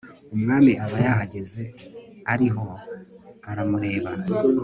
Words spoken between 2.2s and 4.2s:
ariho aramureba